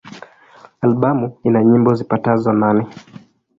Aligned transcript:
Albamu 0.83 1.27
ina 1.47 1.59
nyimbo 1.69 1.91
zipatazo 1.99 2.49
nane. 2.61 2.83